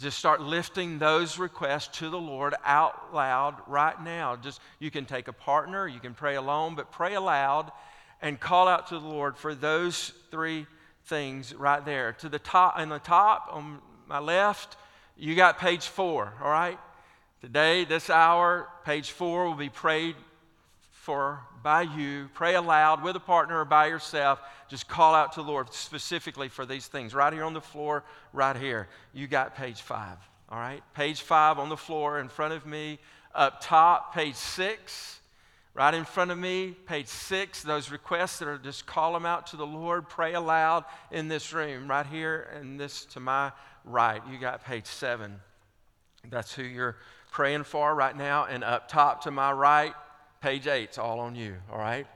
[0.00, 4.36] Just start lifting those requests to the Lord out loud right now.
[4.36, 7.70] Just you can take a partner, you can pray alone, but pray aloud
[8.20, 10.66] and call out to the Lord for those three
[11.04, 12.12] things right there.
[12.14, 14.76] To the top, in the top, on my left,
[15.16, 16.78] you got page four, all right?
[17.40, 20.16] Today, this hour, page four will be prayed
[21.02, 22.28] for by you.
[22.32, 24.40] Pray aloud with a partner or by yourself.
[24.68, 27.12] Just call out to the Lord specifically for these things.
[27.12, 28.88] Right here on the floor, right here.
[29.12, 30.16] You got page five,
[30.48, 30.80] all right?
[30.94, 33.00] Page five on the floor in front of me.
[33.34, 35.18] Up top, page six.
[35.74, 39.48] Right in front of me, page six, those requests that are just call them out
[39.48, 43.50] to the Lord, pray aloud in this room, right here, and this to my
[43.86, 44.20] right.
[44.30, 45.40] You got page seven.
[46.28, 46.98] That's who you're
[47.30, 48.44] praying for right now.
[48.44, 49.94] And up top to my right,
[50.42, 52.06] page eight's all on you, all right?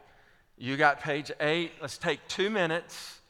[0.58, 1.72] You got page eight.
[1.80, 3.20] Let's take two minutes.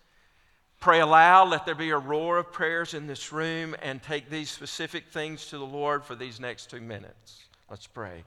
[0.80, 1.50] Pray aloud.
[1.50, 5.46] Let there be a roar of prayers in this room and take these specific things
[5.46, 7.44] to the Lord for these next two minutes.
[7.68, 8.24] Let's pray.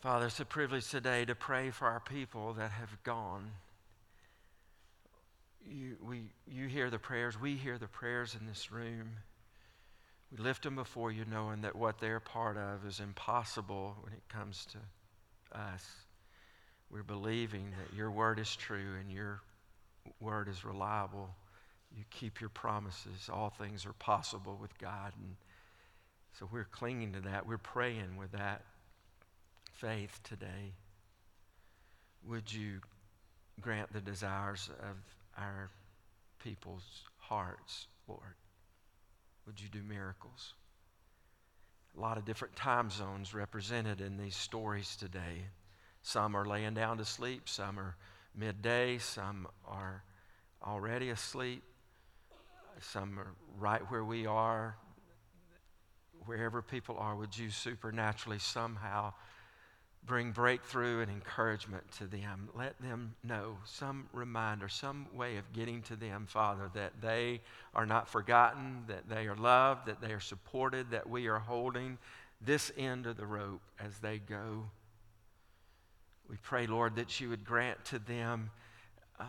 [0.00, 3.50] Father, it's a privilege today to pray for our people that have gone.
[5.70, 9.10] You, we, you hear the prayers, we hear the prayers in this room.
[10.32, 14.22] We lift them before you, knowing that what they're part of is impossible when it
[14.30, 15.84] comes to us.
[16.90, 19.42] We're believing that your word is true and your
[20.18, 21.28] word is reliable.
[21.94, 23.28] You keep your promises.
[23.30, 25.12] All things are possible with God.
[25.18, 25.36] And
[26.38, 27.46] so we're clinging to that.
[27.46, 28.62] We're praying with that
[29.80, 30.74] faith today,
[32.28, 32.80] would you
[33.62, 34.96] grant the desires of
[35.38, 35.70] our
[36.44, 38.34] people's hearts, Lord?
[39.46, 40.52] Would you do miracles?
[41.96, 45.46] A lot of different time zones represented in these stories today.
[46.02, 47.96] Some are laying down to sleep, some are
[48.36, 50.02] midday, some are
[50.62, 51.62] already asleep,
[52.80, 54.76] some are right where we are.
[56.26, 59.14] Wherever people are, would you supernaturally somehow
[60.06, 62.48] bring breakthrough and encouragement to them.
[62.54, 67.40] Let them know some reminder, some way of getting to them, Father, that they
[67.74, 71.98] are not forgotten, that they are loved, that they are supported, that we are holding
[72.40, 74.64] this end of the rope as they go.
[76.28, 78.50] We pray, Lord, that you would grant to them
[79.18, 79.24] uh,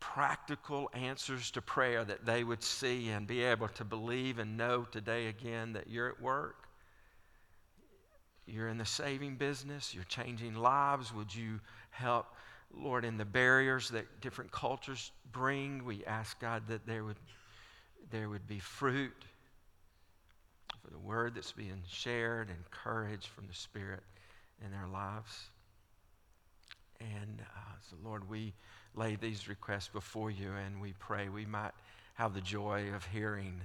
[0.00, 4.86] practical answers to prayer that they would see and be able to believe and know
[4.90, 6.67] today again that you're at work
[8.48, 11.12] you're in the saving business, you're changing lives.
[11.14, 12.26] Would you help
[12.74, 15.84] Lord, in the barriers that different cultures bring.
[15.84, 17.16] We ask, God, that there would,
[18.10, 19.24] there would be fruit
[20.82, 24.02] for the word that's being shared and courage from the Spirit
[24.64, 25.46] in their lives.
[27.00, 28.52] And uh, so, Lord, we
[28.94, 31.72] lay these requests before you and we pray we might
[32.14, 33.60] have the joy of hearing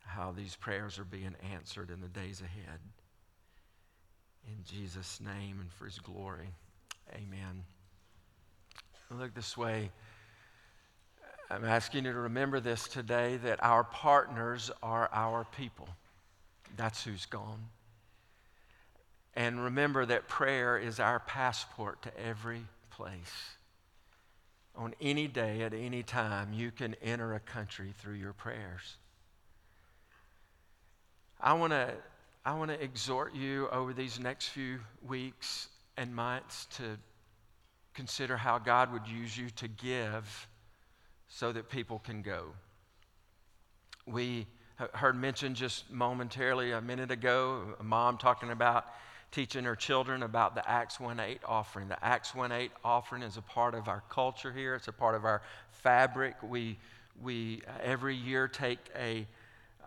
[0.00, 2.80] how these prayers are being answered in the days ahead.
[4.46, 6.48] In Jesus' name and for his glory.
[7.14, 7.64] Amen.
[9.10, 9.90] Look this way.
[11.50, 15.88] I'm asking you to remember this today that our partners are our people.
[16.76, 17.68] That's who's gone.
[19.34, 23.56] And remember that prayer is our passport to every place.
[24.74, 28.96] On any day, at any time, you can enter a country through your prayers.
[31.40, 31.94] I want to
[32.46, 35.66] I want to exhort you over these next few weeks
[35.96, 36.96] and months to
[37.92, 40.46] consider how God would use you to give
[41.26, 42.44] so that people can go.
[44.06, 48.86] We heard mentioned just momentarily a minute ago a mom talking about
[49.32, 51.88] teaching her children about the Acts 1 8 offering.
[51.88, 55.16] The Acts 1 8 offering is a part of our culture here, it's a part
[55.16, 55.42] of our
[55.82, 56.36] fabric.
[56.44, 56.78] We,
[57.20, 59.26] we uh, every year take a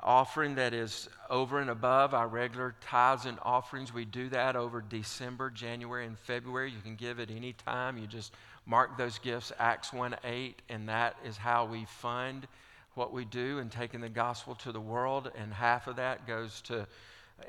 [0.01, 3.93] offering that is over and above our regular tithes and offerings.
[3.93, 6.71] We do that over December, January, and February.
[6.71, 7.97] You can give at any time.
[7.97, 8.33] You just
[8.65, 12.47] mark those gifts, Acts 1 8, and that is how we fund
[12.95, 15.31] what we do in taking the gospel to the world.
[15.37, 16.87] And half of that goes to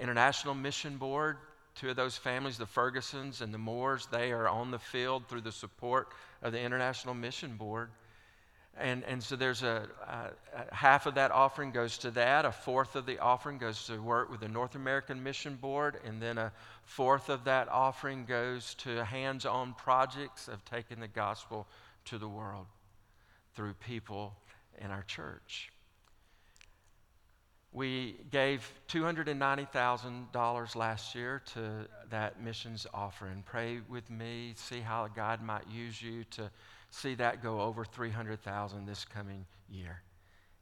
[0.01, 1.37] International Mission Board.
[1.75, 5.41] Two of those families, the Fergusons and the Moores, they are on the field through
[5.43, 6.09] the support
[6.43, 7.91] of the International Mission Board.
[8.81, 12.53] And, and so there's a, a, a, half of that offering goes to that, a
[12.53, 16.39] fourth of the offering goes to work with the North American Mission Board, and then
[16.39, 16.51] a
[16.85, 21.67] fourth of that offering goes to hands on projects of taking the gospel
[22.07, 22.67] to the world
[23.55, 24.35] through people
[24.79, 25.71] in our church.
[27.73, 33.45] We gave $290,000 last year to that missions offering.
[33.47, 36.51] Pray with me, see how God might use you to
[36.91, 40.03] see that go over 300,000 this coming year.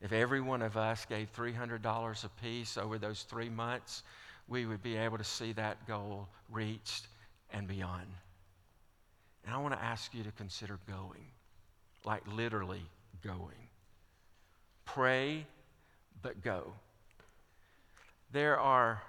[0.01, 4.03] If every one of us gave $300 a piece over those 3 months,
[4.47, 7.09] we would be able to see that goal reached
[7.53, 8.07] and beyond.
[9.45, 11.25] And I want to ask you to consider going,
[12.05, 12.83] like literally
[13.23, 13.69] going.
[14.85, 15.47] Pray,
[16.23, 16.73] but go.
[18.33, 19.03] There are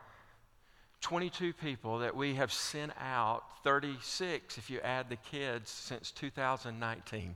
[1.01, 7.35] 22 people that we have sent out, 36 if you add the kids, since 2019.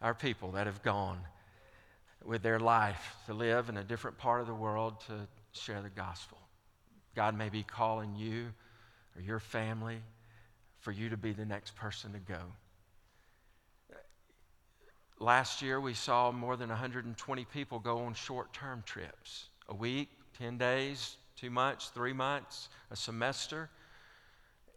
[0.00, 1.20] Our people that have gone
[2.24, 5.90] with their life to live in a different part of the world to share the
[5.90, 6.38] gospel.
[7.14, 8.46] God may be calling you
[9.16, 9.98] or your family
[10.80, 12.40] for you to be the next person to go.
[15.20, 20.08] Last year, we saw more than 120 people go on short term trips a week,
[20.38, 23.68] 10 days, two months, three months, a semester.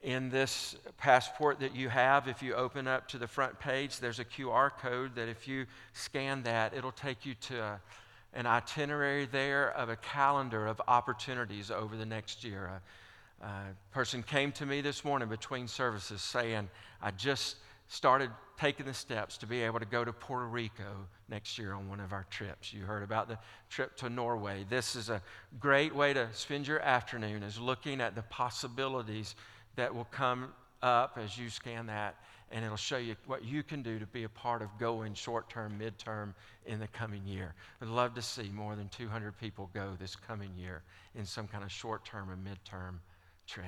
[0.02, 4.18] In this passport that you have, if you open up to the front page, there's
[4.18, 7.80] a QR code that if you scan that, it'll take you to a,
[8.34, 12.82] an itinerary there of a calendar of opportunities over the next year.
[13.42, 13.52] A, a
[13.92, 16.68] person came to me this morning between services saying,
[17.00, 17.58] I just
[17.88, 21.90] started taking the steps to be able to go to Puerto Rico next year on
[21.90, 22.74] one of our trips.
[22.74, 23.38] You heard about the
[23.70, 24.66] trip to Norway.
[24.70, 25.22] This is a
[25.60, 29.36] great way to spend your afternoon is looking at the possibilities
[29.76, 32.16] that will come up as you scan that
[32.52, 35.50] and it'll show you what you can do to be a part of going short
[35.50, 36.34] term, mid term
[36.66, 37.54] in the coming year.
[37.82, 40.84] I'd love to see more than 200 people go this coming year
[41.16, 43.02] in some kind of short term and mid term
[43.48, 43.66] trip.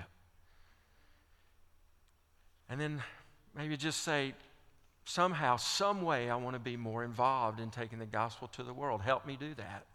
[2.69, 3.01] And then
[3.57, 4.33] maybe just say,
[5.05, 8.73] somehow, some way, I want to be more involved in taking the gospel to the
[8.73, 9.01] world.
[9.01, 9.85] Help me do that.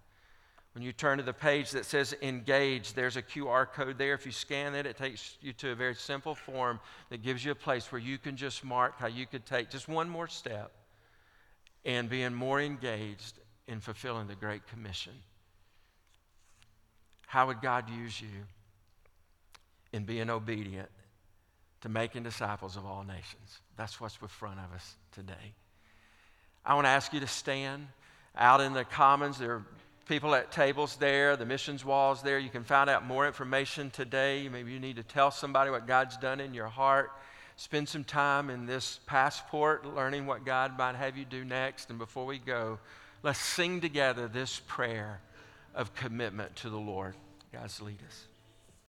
[0.75, 4.15] When you turn to the page that says engage, there's a QR code there.
[4.15, 7.53] If you scan it, it takes you to a very simple form that gives you
[7.53, 10.73] a place where you can just mark how you could take just one more step
[11.85, 15.13] in being more engaged in fulfilling the Great Commission.
[17.27, 18.47] How would God use you
[19.93, 20.89] in being obedient
[21.83, 23.61] to making disciples of all nations?
[23.77, 25.55] That's what's in front of us today.
[26.65, 27.87] I want to ask you to stand
[28.37, 29.39] out in the commons.
[29.39, 29.67] There are
[30.07, 32.39] people at tables there, the missions walls there.
[32.39, 34.49] You can find out more information today.
[34.49, 37.11] Maybe you need to tell somebody what God's done in your heart.
[37.57, 41.91] Spend some time in this passport learning what God might have you do next.
[41.91, 42.79] And before we go,
[43.23, 45.21] let's sing together this prayer
[45.75, 47.15] of commitment to the Lord.
[47.53, 48.27] God's lead us.